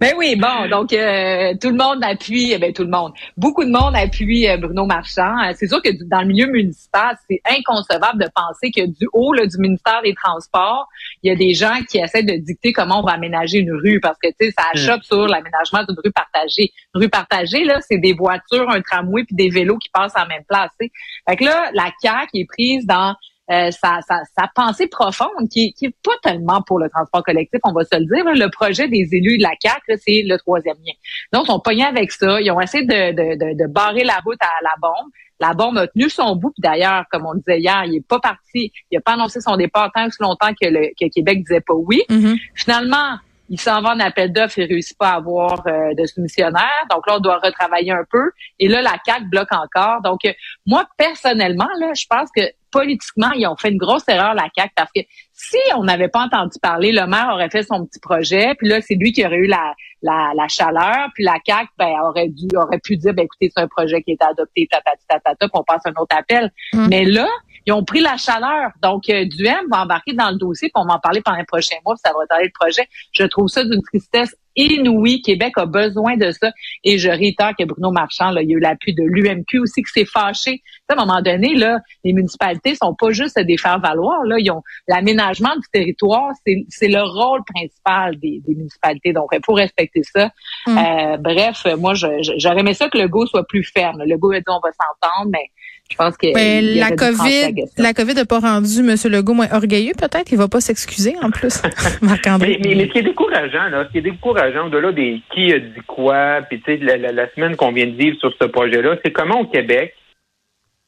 Ben 0.00 0.14
oui, 0.18 0.34
bon, 0.34 0.68
donc 0.68 0.92
euh, 0.92 1.54
tout 1.60 1.70
le 1.70 1.76
monde 1.76 2.02
appuie, 2.02 2.52
eh 2.52 2.58
ben 2.58 2.72
tout 2.72 2.82
le 2.82 2.90
monde, 2.90 3.12
beaucoup 3.36 3.64
de 3.64 3.70
monde 3.70 3.94
appuie 3.94 4.48
euh, 4.48 4.56
Bruno 4.56 4.84
Marchand. 4.84 5.32
Euh, 5.44 5.52
C'est 5.54 5.68
sûr 5.68 5.80
que 5.80 5.90
du- 5.90 6.04
dans 6.08 6.22
le 6.22 6.26
milieu 6.26 6.46
municipal, 6.48 7.16
c'est 7.30 7.40
inconcevable 7.48 8.20
de 8.24 8.28
penser 8.34 8.72
que 8.72 8.84
du 8.86 9.08
haut 9.12 9.32
là, 9.32 9.46
du 9.46 9.56
ministère 9.58 10.02
des 10.02 10.12
Transports, 10.14 10.88
il 11.22 11.28
y 11.28 11.32
a 11.32 11.36
des 11.36 11.54
gens 11.54 11.76
qui 11.88 11.98
essaient 11.98 12.24
de 12.24 12.34
dicter 12.36 12.72
comment 12.72 13.00
on 13.00 13.06
va 13.06 13.12
aménager 13.12 13.58
une 13.58 13.72
rue 13.72 14.00
parce 14.00 14.18
que 14.18 14.28
tu 14.28 14.46
sais, 14.46 14.50
ça 14.58 14.64
achoppe 14.74 15.04
sur 15.04 15.26
l'aménagement 15.28 15.84
d'une 15.88 15.96
rue 16.04 16.12
partagée. 16.12 16.72
Une 16.94 17.02
rue 17.02 17.08
partagée 17.08 17.64
là, 17.64 17.78
c'est 17.80 17.98
des 17.98 18.12
voitures, 18.12 18.68
un 18.70 18.80
tramway 18.80 19.22
puis 19.24 19.36
des 19.36 19.50
vélos 19.50 19.78
qui 19.78 19.88
passent 19.90 20.16
en 20.16 20.26
même 20.26 20.44
place. 20.48 20.70
tu 20.80 20.86
sais. 20.86 20.92
Fait 21.28 21.36
que 21.36 21.44
là, 21.44 21.70
la 21.74 21.90
CAQ 22.02 22.28
est 22.40 22.46
prise 22.48 22.86
dans 22.86 23.14
euh, 23.50 23.70
sa, 23.70 24.00
sa, 24.08 24.22
sa 24.38 24.48
pensée 24.54 24.86
profonde 24.86 25.48
qui, 25.50 25.72
qui 25.74 25.86
est 25.86 25.96
pas 26.02 26.14
tellement 26.22 26.62
pour 26.62 26.78
le 26.78 26.88
transport 26.88 27.22
collectif, 27.22 27.60
on 27.64 27.72
va 27.72 27.84
se 27.84 27.98
le 27.98 28.06
dire. 28.06 28.24
là. 28.24 28.32
Le 28.34 28.50
projet 28.50 28.88
des 28.88 29.06
élus 29.12 29.38
de 29.38 29.42
la 29.42 29.52
CAQ, 29.60 30.00
c'est 30.02 30.22
le 30.24 30.36
troisième 30.38 30.76
lien. 30.76 30.94
Donc, 31.32 31.44
ils 31.44 31.52
sont 31.52 31.60
pognés 31.60 31.84
avec 31.84 32.10
ça. 32.10 32.40
Ils 32.40 32.50
ont 32.50 32.60
essayé 32.60 32.84
de, 32.84 33.12
de, 33.12 33.34
de, 33.36 33.62
de 33.62 33.66
barrer 33.70 34.04
la 34.04 34.18
route 34.24 34.40
à 34.40 34.62
la 34.62 34.74
bombe. 34.80 35.10
La 35.40 35.52
bombe 35.52 35.76
a 35.78 35.86
tenu 35.88 36.08
son 36.08 36.36
bout. 36.36 36.50
Puis 36.50 36.62
d'ailleurs, 36.62 37.04
comme 37.10 37.26
on 37.26 37.34
disait 37.34 37.58
hier, 37.60 37.84
il 37.86 37.96
est 37.96 38.06
pas 38.06 38.20
parti. 38.20 38.72
Il 38.90 38.96
a 38.96 39.00
pas 39.00 39.12
annoncé 39.12 39.40
son 39.40 39.56
départ 39.56 39.90
tant 39.94 40.06
aussi 40.06 40.18
longtemps 40.20 40.52
que 40.58 40.68
le 40.68 40.88
que 40.98 41.12
Québec 41.12 41.40
disait 41.40 41.60
pas 41.60 41.74
oui. 41.74 42.02
Mhm. 42.08 42.36
Finalement, 42.54 43.18
il 43.48 43.60
s'en 43.60 43.82
va 43.82 43.90
en 43.90 44.00
appel 44.00 44.32
d'offres 44.32 44.58
et 44.58 44.64
réussit 44.64 44.96
pas 44.96 45.10
à 45.10 45.16
avoir 45.16 45.66
euh, 45.66 45.94
de 45.94 46.06
soumissionnaire. 46.06 46.86
Donc 46.90 47.06
là, 47.06 47.16
on 47.16 47.20
doit 47.20 47.38
retravailler 47.38 47.92
un 47.92 48.04
peu. 48.10 48.30
Et 48.58 48.68
là, 48.68 48.80
la 48.82 48.96
CAQ 49.04 49.26
bloque 49.26 49.52
encore. 49.52 50.00
Donc, 50.02 50.24
euh, 50.24 50.32
moi, 50.66 50.86
personnellement, 50.96 51.68
là, 51.78 51.92
je 51.94 52.06
pense 52.08 52.30
que 52.34 52.42
politiquement, 52.70 53.30
ils 53.32 53.46
ont 53.46 53.56
fait 53.56 53.70
une 53.70 53.78
grosse 53.78 54.08
erreur, 54.08 54.34
la 54.34 54.48
CAQ, 54.56 54.72
parce 54.74 54.90
que 54.94 55.02
si 55.32 55.58
on 55.76 55.84
n'avait 55.84 56.08
pas 56.08 56.24
entendu 56.24 56.58
parler, 56.60 56.90
le 56.90 57.06
maire 57.06 57.30
aurait 57.32 57.50
fait 57.50 57.62
son 57.62 57.86
petit 57.86 58.00
projet, 58.00 58.54
puis 58.56 58.68
là, 58.68 58.80
c'est 58.80 58.94
lui 58.94 59.12
qui 59.12 59.24
aurait 59.24 59.36
eu 59.36 59.46
la, 59.46 59.74
la, 60.02 60.32
la 60.34 60.48
chaleur, 60.48 61.08
puis 61.14 61.22
la 61.22 61.36
CAQ 61.44 61.68
ben, 61.78 61.94
aurait 62.02 62.28
dû 62.28 62.48
aurait 62.56 62.80
pu 62.80 62.96
dire, 62.96 63.14
ben, 63.14 63.24
écoutez, 63.24 63.52
c'est 63.54 63.62
un 63.62 63.68
projet 63.68 64.02
qui 64.02 64.12
a 64.12 64.14
été 64.14 64.24
adopté, 64.24 64.66
tatati, 64.70 65.04
tatata, 65.08 65.48
puis 65.48 65.50
on 65.52 65.64
passe 65.64 65.82
un 65.84 65.92
autre 66.00 66.16
appel. 66.16 66.50
Mm. 66.72 66.86
Mais 66.88 67.04
là, 67.04 67.28
ils 67.66 67.72
ont 67.72 67.84
pris 67.84 68.00
la 68.00 68.16
chaleur. 68.16 68.70
Donc, 68.82 69.08
euh, 69.08 69.24
Duhem 69.24 69.66
va 69.70 69.82
embarquer 69.82 70.12
dans 70.12 70.30
le 70.30 70.36
dossier, 70.36 70.68
puis 70.68 70.82
on 70.82 70.86
va 70.86 70.94
en 70.94 70.98
parler 70.98 71.20
pendant 71.22 71.38
les 71.38 71.44
prochains 71.44 71.76
mois, 71.84 71.94
puis 71.94 72.02
ça 72.04 72.12
va 72.12 72.20
retarder 72.20 72.44
le 72.44 72.52
projet. 72.58 72.88
Je 73.12 73.24
trouve 73.24 73.48
ça 73.48 73.64
d'une 73.64 73.82
tristesse 73.82 74.34
inouïe. 74.56 75.22
Québec 75.22 75.54
a 75.56 75.66
besoin 75.66 76.16
de 76.16 76.30
ça. 76.30 76.52
Et 76.84 76.98
je 76.98 77.08
réitère 77.08 77.52
que 77.58 77.64
Bruno 77.64 77.90
Marchand, 77.90 78.30
là, 78.30 78.42
il 78.42 78.50
y 78.50 78.54
a 78.54 78.56
eu 78.56 78.60
l'appui 78.60 78.94
de 78.94 79.02
l'UMQ 79.02 79.58
aussi 79.60 79.82
qui 79.82 79.90
s'est 79.92 80.04
fâché. 80.04 80.62
À 80.88 80.92
un 80.92 80.96
moment 81.06 81.22
donné, 81.22 81.54
là, 81.54 81.80
les 82.04 82.12
municipalités 82.12 82.74
sont 82.74 82.94
pas 82.94 83.10
juste 83.10 83.38
des 83.38 83.56
faire-valoir. 83.56 84.22
Là, 84.24 84.36
ils 84.38 84.50
ont 84.50 84.62
l'aménagement 84.86 85.54
du 85.56 85.66
territoire, 85.72 86.30
c'est 86.44 86.88
le 86.88 87.02
rôle 87.02 87.40
principal 87.54 88.16
des, 88.18 88.42
des 88.46 88.54
municipalités. 88.54 89.12
Donc, 89.12 89.30
il 89.32 89.40
faut 89.44 89.54
respecter 89.54 90.02
ça. 90.02 90.30
Mm. 90.66 90.78
Euh, 90.78 91.16
bref, 91.16 91.66
moi, 91.78 91.94
j'aurais 91.94 92.60
aimé 92.60 92.74
ça 92.74 92.88
que 92.88 92.98
le 92.98 93.08
go 93.08 93.26
soit 93.26 93.46
plus 93.46 93.64
ferme. 93.64 94.02
Le 94.04 94.16
go 94.18 94.32
a 94.32 94.38
dit 94.38 94.44
on 94.48 94.60
va 94.60 94.70
s'entendre, 94.70 95.30
mais 95.32 95.50
je 95.90 95.96
pense 95.96 96.16
que 96.16 96.32
Ben, 96.32 96.64
la 96.64 96.90
COVID, 96.90 97.54
la 97.78 97.92
COVID 97.92 98.14
n'a 98.14 98.24
pas 98.24 98.40
rendu 98.40 98.80
M. 98.80 98.94
Legault 99.12 99.34
moins 99.34 99.52
orgueilleux, 99.52 99.92
peut-être. 99.96 100.32
Il 100.32 100.38
va 100.38 100.48
pas 100.48 100.60
s'excuser, 100.60 101.14
en 101.22 101.30
plus. 101.30 101.62
Marc-André. 102.02 102.58
Mais, 102.62 102.68
mais, 102.70 102.74
mais 102.76 102.86
ce 102.88 102.92
qui 102.92 102.98
est 102.98 103.02
décourageant, 103.02 103.68
là, 103.68 103.84
ce 103.86 103.92
qui 103.92 103.98
est 103.98 104.02
décourageant, 104.10 104.66
au-delà 104.66 104.92
des 104.92 105.20
qui 105.32 105.52
a 105.52 105.58
dit 105.58 105.80
quoi, 105.86 106.40
puis 106.48 106.60
tu 106.62 106.72
sais, 106.78 106.84
la, 106.84 106.96
la- 106.96 107.12
la 107.12 107.30
semaine 107.34 107.54
qu'on 107.56 107.72
vient 107.72 107.86
de 107.86 107.92
vivre 107.96 108.16
sur 108.18 108.32
ce 108.40 108.46
projet-là, 108.46 108.96
c'est 109.04 109.12
comment 109.12 109.40
au 109.40 109.46
Québec, 109.46 109.94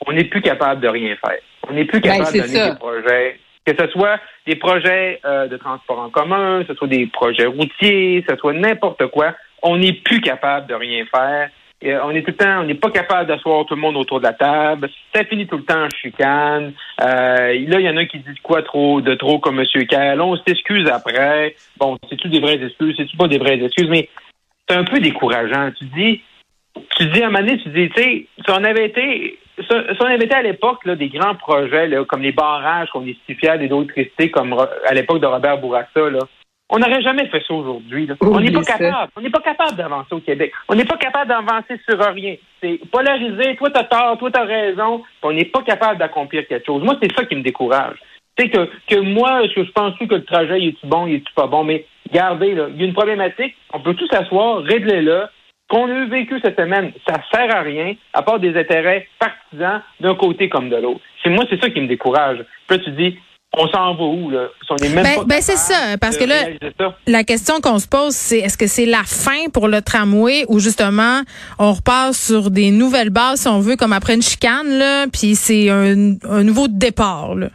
on 0.06 0.12
n'est 0.12 0.24
plus 0.24 0.40
capable 0.42 0.80
de 0.80 0.88
rien 0.88 1.14
faire. 1.24 1.38
On 1.68 1.72
n'est 1.74 1.84
plus 1.84 2.00
capable 2.00 2.24
Ben, 2.24 2.30
c'est 2.30 2.38
de 2.40 2.46
donner 2.46 2.58
ça. 2.58 2.70
des 2.70 2.78
projets. 2.78 3.40
Que 3.64 3.72
ce 3.78 3.88
soit 3.90 4.20
des 4.46 4.56
projets 4.56 5.20
euh, 5.24 5.48
de 5.48 5.56
transport 5.56 5.98
en 5.98 6.08
commun, 6.10 6.62
que 6.62 6.68
ce 6.72 6.74
soit 6.74 6.86
des 6.88 7.06
projets 7.06 7.46
routiers, 7.46 8.22
que 8.26 8.32
ce 8.34 8.38
soit 8.38 8.52
n'importe 8.52 9.06
quoi, 9.08 9.34
on 9.62 9.76
n'est 9.76 9.94
plus 9.94 10.20
capable 10.20 10.68
de 10.68 10.74
rien 10.74 11.04
faire. 11.14 11.50
Euh, 11.86 12.00
on 12.04 12.10
est 12.10 12.22
tout 12.22 12.32
le 12.32 12.36
temps, 12.36 12.60
on 12.60 12.64
n'est 12.64 12.74
pas 12.74 12.90
capable 12.90 13.28
d'asseoir 13.28 13.64
tout 13.64 13.74
le 13.74 13.80
monde 13.80 13.96
autour 13.96 14.18
de 14.18 14.24
la 14.24 14.32
table. 14.32 14.90
Ça 15.14 15.24
finit 15.24 15.46
tout 15.46 15.58
le 15.58 15.64
temps 15.64 15.84
en 15.84 15.90
chicane. 15.90 16.72
Euh, 17.00 17.64
là, 17.68 17.80
il 17.80 17.86
y 17.86 17.88
en 17.88 17.96
a 17.96 18.04
qui 18.06 18.18
disent 18.18 18.40
quoi 18.42 18.62
trop 18.62 19.00
de 19.00 19.14
trop 19.14 19.38
comme 19.38 19.60
M. 19.60 19.86
Kerr. 19.86 20.16
On 20.18 20.36
s'excuse 20.36 20.88
après. 20.88 21.54
Bon, 21.78 21.96
c'est-tu 22.08 22.28
des 22.28 22.40
vraies 22.40 22.62
excuses? 22.62 22.94
C'est-tu 22.96 23.16
pas 23.16 23.28
des 23.28 23.38
vraies 23.38 23.62
excuses? 23.62 23.88
Mais 23.88 24.08
c'est 24.68 24.76
un 24.76 24.84
peu 24.84 24.98
décourageant. 24.98 25.70
Tu 25.78 25.84
dis, 25.86 26.22
tu 26.96 27.06
dis 27.06 27.22
à 27.22 27.26
un 27.26 27.30
moment 27.30 27.46
donné, 27.46 27.58
tu 27.58 27.68
dis, 27.68 27.88
tu 27.90 28.02
sais, 28.02 28.26
si 28.44 28.50
on 28.50 28.64
avait 28.64 28.86
été, 28.86 29.38
avait 29.70 30.16
été 30.16 30.34
à 30.34 30.42
l'époque 30.42 30.88
des 30.88 31.08
grands 31.08 31.36
projets 31.36 31.88
comme 32.08 32.22
les 32.22 32.32
barrages 32.32 32.90
qu'on 32.90 33.06
est 33.06 33.16
si 33.26 33.34
fiers 33.34 33.58
d'hydroélectricité, 33.58 34.30
comme 34.30 34.54
à 34.54 34.94
l'époque 34.94 35.20
de 35.20 35.26
Robert 35.26 35.58
Bourassa, 35.58 36.10
là, 36.10 36.20
on 36.68 36.78
n'aurait 36.78 37.02
jamais 37.02 37.26
fait 37.28 37.42
ça 37.46 37.54
aujourd'hui. 37.54 38.08
On 38.20 38.40
n'est 38.40 38.50
pas 38.50 38.62
capable. 38.62 39.10
On 39.16 39.20
n'est 39.20 39.30
pas 39.30 39.40
capable 39.40 39.76
d'avancer 39.76 40.12
au 40.14 40.20
Québec. 40.20 40.52
On 40.68 40.74
n'est 40.74 40.84
pas 40.84 40.96
capable 40.96 41.28
d'avancer 41.28 41.80
sur 41.88 41.98
rien. 41.98 42.34
C'est 42.60 42.80
polarisé. 42.90 43.54
Toi, 43.56 43.70
t'as 43.70 43.84
tort. 43.84 44.18
Toi, 44.18 44.30
t'as 44.32 44.44
raison. 44.44 45.02
On 45.22 45.32
n'est 45.32 45.44
pas 45.44 45.62
capable 45.62 45.98
d'accomplir 45.98 46.46
quelque 46.48 46.66
chose. 46.66 46.82
Moi, 46.82 46.96
c'est 47.00 47.14
ça 47.14 47.24
qui 47.24 47.36
me 47.36 47.42
décourage. 47.42 47.96
C'est 48.36 48.50
que, 48.50 48.68
que 48.88 49.00
moi, 49.00 49.42
que 49.48 49.64
je 49.64 49.70
pense 49.70 49.96
que 49.96 50.14
le 50.14 50.24
trajet, 50.24 50.60
il 50.60 50.68
est-tu 50.68 50.86
bon, 50.86 51.06
il 51.06 51.14
est-tu 51.14 51.32
pas 51.34 51.46
bon? 51.46 51.64
Mais 51.64 51.86
regardez, 52.08 52.54
là, 52.54 52.66
il 52.68 52.80
y 52.80 52.84
a 52.84 52.86
une 52.86 52.94
problématique. 52.94 53.54
On 53.72 53.80
peut 53.80 53.94
tous 53.94 54.08
s'asseoir, 54.08 54.62
régler-le. 54.62 55.24
Qu'on 55.68 55.90
a 55.90 56.04
vécu 56.04 56.38
cette 56.44 56.56
semaine, 56.56 56.92
ça 57.08 57.14
sert 57.32 57.56
à 57.56 57.62
rien, 57.62 57.94
à 58.12 58.22
part 58.22 58.38
des 58.38 58.56
intérêts 58.56 59.08
partisans 59.18 59.82
d'un 59.98 60.14
côté 60.14 60.48
comme 60.48 60.68
de 60.68 60.76
l'autre. 60.76 61.00
C'est 61.22 61.30
moi, 61.30 61.44
c'est 61.50 61.60
ça 61.60 61.70
qui 61.70 61.80
me 61.80 61.88
décourage. 61.88 62.44
Puis 62.68 62.78
là, 62.78 62.84
tu 62.84 62.90
dis, 62.92 63.18
on 63.56 63.68
s'en 63.68 63.94
va 63.94 64.04
où, 64.04 64.30
là? 64.30 64.48
On 64.68 64.76
est 64.76 64.88
même 64.88 65.02
ben, 65.02 65.24
ben 65.24 65.40
c'est 65.40 65.56
ça, 65.56 65.96
parce 66.00 66.16
que 66.16 66.24
là, 66.24 66.34
la 67.06 67.24
question 67.24 67.60
qu'on 67.60 67.78
se 67.78 67.88
pose, 67.88 68.14
c'est 68.14 68.38
est-ce 68.38 68.58
que 68.58 68.66
c'est 68.66 68.86
la 68.86 69.02
fin 69.04 69.48
pour 69.52 69.68
le 69.68 69.80
tramway 69.80 70.44
ou 70.48 70.58
justement 70.60 71.22
on 71.58 71.72
repasse 71.72 72.26
sur 72.26 72.50
des 72.50 72.70
nouvelles 72.70 73.10
bases, 73.10 73.40
si 73.40 73.48
on 73.48 73.60
veut, 73.60 73.76
comme 73.76 73.92
après 73.92 74.14
une 74.14 74.22
chicane, 74.22 74.78
là, 74.78 75.06
puis 75.10 75.34
c'est 75.34 75.70
un, 75.70 76.14
un 76.28 76.42
nouveau 76.44 76.68
départ, 76.68 77.34
là? 77.34 77.48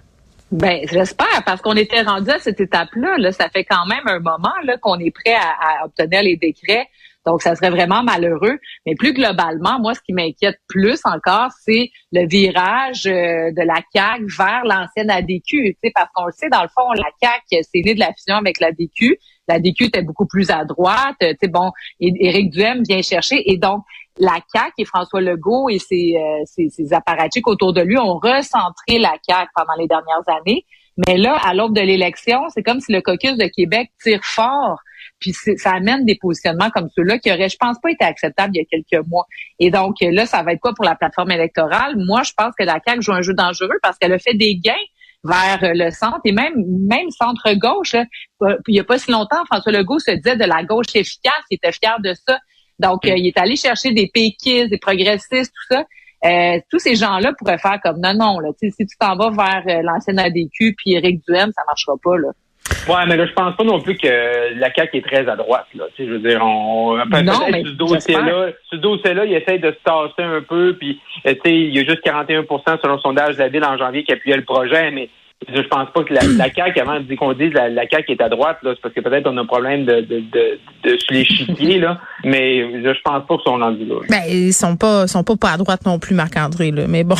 Ben, 0.51 0.81
j'espère, 0.91 1.43
parce 1.45 1.61
qu'on 1.61 1.75
était 1.75 2.01
rendu 2.01 2.29
à 2.29 2.39
cette 2.39 2.59
étape-là. 2.59 3.17
Là, 3.17 3.31
ça 3.31 3.47
fait 3.47 3.63
quand 3.63 3.85
même 3.85 4.05
un 4.05 4.19
moment 4.19 4.53
là 4.65 4.75
qu'on 4.77 4.99
est 4.99 5.11
prêt 5.11 5.33
à, 5.33 5.81
à, 5.81 5.85
obtenir 5.85 6.23
les 6.23 6.35
décrets. 6.35 6.87
Donc, 7.25 7.41
ça 7.41 7.55
serait 7.55 7.69
vraiment 7.69 8.03
malheureux. 8.03 8.57
Mais 8.85 8.95
plus 8.95 9.13
globalement, 9.13 9.79
moi, 9.79 9.93
ce 9.93 10.01
qui 10.01 10.13
m'inquiète 10.13 10.59
plus 10.67 10.99
encore, 11.05 11.49
c'est 11.63 11.91
le 12.11 12.27
virage 12.27 13.05
euh, 13.05 13.51
de 13.51 13.65
la 13.65 13.81
CAQ 13.93 14.25
vers 14.37 14.63
l'ancienne 14.65 15.09
ADQ. 15.09 15.77
Parce 15.93 16.09
qu'on 16.13 16.25
le 16.25 16.31
sait, 16.31 16.49
dans 16.49 16.63
le 16.63 16.69
fond, 16.69 16.91
la 16.93 17.09
CAQ, 17.21 17.63
c'est 17.63 17.81
né 17.81 17.93
de 17.93 17.99
la 17.99 18.11
fusion 18.13 18.35
avec 18.35 18.59
l'ADQ. 18.59 19.17
La 19.47 19.59
DQ 19.59 19.85
était 19.85 20.01
beaucoup 20.01 20.27
plus 20.27 20.49
à 20.49 20.63
droite. 20.65 21.17
Sais, 21.19 21.47
bon, 21.47 21.71
Éric 21.99 22.51
Duhem 22.51 22.83
vient 22.83 23.01
chercher. 23.01 23.51
Et 23.51 23.57
donc, 23.57 23.83
la 24.17 24.39
CAQ 24.53 24.73
et 24.77 24.85
François 24.85 25.21
Legault 25.21 25.69
et 25.69 25.79
ses, 25.79 26.15
euh, 26.15 26.43
ses, 26.45 26.69
ses 26.69 26.93
apparatchiks 26.93 27.47
autour 27.47 27.73
de 27.73 27.81
lui 27.81 27.97
ont 27.97 28.17
recentré 28.17 28.97
la 28.99 29.13
CAQ 29.27 29.49
pendant 29.55 29.73
les 29.77 29.87
dernières 29.87 30.27
années. 30.27 30.65
Mais 31.07 31.17
là, 31.17 31.37
à 31.43 31.53
l'aube 31.53 31.75
de 31.75 31.81
l'élection, 31.81 32.41
c'est 32.49 32.63
comme 32.63 32.79
si 32.79 32.91
le 32.91 33.01
caucus 33.01 33.37
de 33.37 33.45
Québec 33.45 33.91
tire 34.01 34.23
fort, 34.23 34.79
puis 35.21 35.33
ça 35.33 35.71
amène 35.71 36.03
des 36.03 36.17
positionnements 36.19 36.69
comme 36.71 36.89
ceux-là 36.95 37.19
qui 37.19 37.31
auraient, 37.31 37.47
je 37.47 37.57
pense, 37.57 37.77
pas 37.81 37.91
été 37.91 38.03
acceptables 38.03 38.51
il 38.55 38.59
y 38.59 38.61
a 38.61 38.65
quelques 38.65 39.07
mois. 39.07 39.25
Et 39.59 39.71
donc 39.71 39.95
là, 40.01 40.25
ça 40.25 40.43
va 40.43 40.53
être 40.53 40.59
quoi 40.59 40.73
pour 40.73 40.83
la 40.83 40.95
plateforme 40.95 41.31
électorale? 41.31 41.95
Moi, 41.95 42.23
je 42.23 42.33
pense 42.35 42.53
que 42.57 42.63
la 42.63 42.79
CAQ 42.85 43.01
joue 43.01 43.13
un 43.13 43.21
jeu 43.21 43.33
dangereux 43.33 43.77
parce 43.81 43.97
qu'elle 43.97 44.13
a 44.13 44.19
fait 44.19 44.33
des 44.33 44.55
gains 44.55 44.73
vers 45.23 45.59
le 45.61 45.91
centre 45.91 46.19
et 46.25 46.31
même 46.31 46.53
même 46.87 47.09
centre 47.11 47.53
gauche. 47.53 47.95
Il 48.67 48.75
y 48.75 48.79
a 48.79 48.83
pas 48.83 48.97
si 48.97 49.11
longtemps, 49.11 49.45
François 49.45 49.71
Legault 49.71 49.99
se 49.99 50.11
disait 50.11 50.35
de 50.35 50.45
la 50.45 50.63
gauche 50.63 50.95
efficace, 50.95 51.43
il 51.49 51.55
était 51.55 51.71
fier 51.71 51.97
de 52.03 52.13
ça. 52.13 52.39
Donc, 52.79 53.05
euh, 53.05 53.13
il 53.15 53.27
est 53.27 53.37
allé 53.37 53.55
chercher 53.55 53.91
des 53.91 54.09
péquistes, 54.11 54.69
des 54.69 54.79
progressistes, 54.79 55.53
tout 55.53 55.75
ça. 55.75 55.85
Euh, 56.23 56.59
tous 56.69 56.79
ces 56.79 56.95
gens-là 56.95 57.33
pourraient 57.37 57.57
faire 57.57 57.79
comme 57.83 57.99
non, 57.99 58.13
non, 58.13 58.39
là, 58.39 58.49
si 58.59 58.71
tu 58.71 58.97
t'en 58.99 59.15
vas 59.15 59.29
vers 59.31 59.63
euh, 59.67 59.81
l'ancienne 59.83 60.19
ADQ 60.19 60.75
puis 60.77 60.93
Éric 60.93 61.21
Duhem, 61.27 61.51
ça 61.55 61.63
marchera 61.67 61.93
pas, 62.03 62.17
là. 62.17 62.29
Ouais, 62.87 63.05
mais 63.07 63.15
là, 63.15 63.25
je 63.25 63.33
pense 63.33 63.55
pas 63.55 63.63
non 63.63 63.79
plus 63.79 63.95
que 63.95 64.59
la 64.59 64.73
CAQ 64.73 64.97
est 64.97 65.05
très 65.05 65.29
à 65.29 65.35
droite, 65.35 65.67
là. 65.75 65.85
Tu 65.95 66.03
sais, 66.03 66.09
je 66.09 66.13
veux 66.13 66.29
dire, 66.29 66.43
on, 66.43 66.95
mais 67.05 67.63
ce 67.63 67.71
dossier-là, 67.71 68.47
ce 68.69 68.75
dossier-là, 68.75 69.25
il 69.25 69.33
essaie 69.33 69.59
de 69.59 69.71
se 69.71 69.83
tasser 69.83 70.23
un 70.23 70.41
peu, 70.41 70.75
puis, 70.79 70.99
tu 71.25 71.31
sais, 71.31 71.39
il 71.45 71.75
y 71.75 71.79
a 71.79 71.83
juste 71.83 72.03
41% 72.05 72.81
selon 72.81 72.95
le 72.95 72.99
sondage 72.99 73.35
de 73.35 73.39
la 73.39 73.49
ville 73.49 73.63
en 73.63 73.77
janvier 73.77 74.03
qui 74.03 74.13
appuyait 74.13 74.37
le 74.37 74.45
projet, 74.45 74.89
mais 74.91 75.09
je 75.47 75.61
pense 75.61 75.89
pas 75.93 76.03
que 76.03 76.13
la, 76.13 76.21
la 76.37 76.53
CAQ, 76.53 76.79
avant 76.79 76.99
qu'on 77.17 77.33
dise 77.33 77.53
la, 77.53 77.69
la 77.69 77.87
CAQ 77.87 78.13
est 78.13 78.21
à 78.21 78.29
droite, 78.29 78.57
là, 78.63 78.71
c'est 78.75 78.81
parce 78.81 78.93
que 78.93 79.01
peut-être 79.01 79.27
on 79.27 79.37
a 79.37 79.41
un 79.41 79.45
problème 79.45 79.85
de, 79.85 80.01
de, 80.01 80.19
de, 80.19 80.59
de 80.83 80.97
sur 80.97 81.13
l'échiquier, 81.13 81.79
là. 81.79 81.99
Mais 82.23 82.61
je, 82.83 82.93
je 82.93 83.01
pense 83.03 83.25
pas 83.27 83.35
qu'ils 83.37 83.51
sont 83.51 83.57
rendus 83.57 83.85
là. 83.85 83.95
Ben, 84.07 84.21
ils 84.29 84.53
sont 84.53 84.75
pas, 84.75 85.07
sont 85.07 85.23
pas, 85.23 85.35
pas 85.35 85.51
à 85.51 85.57
droite 85.57 85.85
non 85.85 85.97
plus, 85.99 86.13
Marc-André, 86.13 86.71
là. 86.71 86.83
Mais 86.87 87.03
bon. 87.03 87.15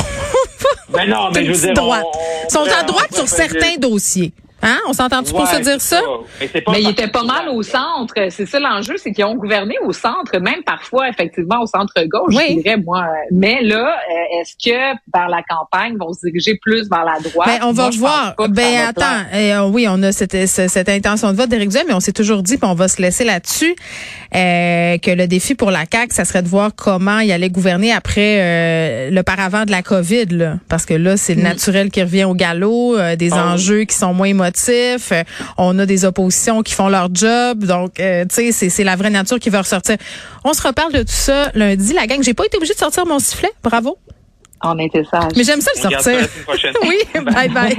ben 0.94 1.10
non, 1.10 1.30
mais 1.36 1.46
je 1.46 1.52
veux 1.52 1.74
dire. 1.74 1.74
Ils 1.74 2.52
sont 2.52 2.60
à 2.62 2.84
droite 2.84 3.14
sur 3.14 3.28
certains 3.28 3.78
dossiers. 3.80 4.34
Hein? 4.62 4.78
On 4.88 4.94
s'entend-tu 4.94 5.32
pour 5.32 5.48
se 5.48 5.62
dire 5.62 5.82
ça? 5.82 6.02
Mais, 6.40 6.50
mais 6.72 6.82
ils 6.82 6.90
étaient 6.90 7.08
pas 7.08 7.24
mal 7.24 7.50
au 7.50 7.64
centre. 7.64 8.14
C'est 8.30 8.46
ça 8.46 8.60
l'enjeu, 8.60 8.96
c'est 8.98 9.12
qu'ils 9.12 9.26
ont 9.26 9.36
gouverné 9.36 9.76
au 9.84 9.92
centre, 9.92 10.38
même 10.40 10.64
parfois, 10.64 11.10
effectivement, 11.10 11.62
au 11.62 11.66
centre-gauche, 11.66 12.34
je 12.34 12.54
dirais, 12.54 12.78
moi. 12.78 13.06
Mais 13.32 13.62
là, 13.62 13.96
euh, 13.96 14.42
est-ce 14.42 14.56
que 14.64 14.98
par 15.12 15.30
la 15.30 15.42
campagne, 15.44 15.98
vont 15.98 16.14
se 16.14 16.20
diriger 16.26 16.56
plus 16.62 16.90
vers 16.90 17.04
la 17.04 17.20
droite? 17.20 17.48
Ben, 17.48 17.68
on 17.68 17.72
va 17.72 17.90
voir. 17.90 18.36
Ben, 18.50 18.90
attends. 18.90 19.26
Euh, 19.34 19.70
oui, 19.70 19.88
on 19.90 20.02
a 20.04 20.12
cette, 20.12 20.48
cette, 20.48 20.90
intention 20.90 21.32
de 21.32 21.38
vote 21.38 21.50
d'Éric 21.50 21.70
Duhem, 21.70 21.86
mais 21.88 21.94
on 21.94 22.00
s'est 22.00 22.12
toujours 22.12 22.44
dit, 22.44 22.58
puis 22.58 22.70
on 22.70 22.76
va 22.76 22.88
se 22.88 23.02
laisser 23.02 23.24
là-dessus, 23.24 23.76
euh, 24.36 24.98
que 24.98 25.12
le 25.12 25.28
défi 25.28 25.56
pour 25.56 25.72
la 25.72 25.84
CAQ, 25.92 26.14
ça 26.14 26.26
serait 26.26 26.44
de 26.44 26.48
voir 26.48 26.72
comment 26.76 27.20
il 27.20 27.32
allait 27.32 27.50
gouverner 27.50 27.92
après 27.92 28.40
euh, 28.40 29.10
le 29.10 29.24
paravent 29.24 29.66
de 29.66 29.72
la 29.72 29.82
COVID, 29.82 30.26
là. 30.28 30.56
Parce 30.70 30.86
que 30.86 30.94
là, 30.94 31.18
c'est 31.18 31.36
le 31.36 31.42
mm. 31.42 31.46
naturel 31.46 31.92
qui 31.92 32.02
revient 32.02 32.26
au 32.26 32.36
galop, 32.36 32.98
des 33.18 33.34
ah 33.34 33.54
enjeux 33.54 33.84
qui 33.84 33.96
sont 33.96 34.14
moins 34.14 34.28
émotifs 34.28 34.51
euh, 34.70 35.24
on 35.58 35.78
a 35.80 35.86
des 35.86 36.06
oppositions 36.06 36.62
qui 36.62 36.74
font 36.74 36.90
leur 36.90 37.10
job. 37.14 37.64
Donc, 37.66 38.00
euh, 38.00 38.26
tu 38.26 38.52
sais, 38.52 38.70
c'est 38.70 38.84
la 38.84 38.96
vraie 38.96 39.10
nature 39.10 39.40
qui 39.40 39.50
va 39.50 39.60
ressortir. 39.60 39.98
On 40.44 40.54
se 40.54 40.62
reparle 40.66 40.94
de 40.94 41.00
tout 41.00 41.08
ça 41.08 41.52
lundi. 41.54 41.94
La 41.94 42.08
gang, 42.08 42.22
j'ai 42.22 42.34
pas 42.34 42.46
été 42.46 42.58
obligée 42.58 42.74
de 42.74 42.80
sortir 42.80 43.06
mon 43.06 43.20
sifflet. 43.20 43.52
Bravo. 43.64 43.98
On 44.64 44.78
était 44.78 45.04
sage. 45.04 45.32
Mais 45.36 45.44
j'aime 45.44 45.62
ça 45.62 45.72
le 45.76 45.82
sortir. 45.82 46.28
oui, 46.84 46.98
bye 47.34 47.50
bye. 47.50 47.78